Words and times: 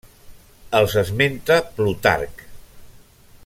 Els 0.77 0.95
esmenta 1.01 1.59
Plutarc. 1.77 2.43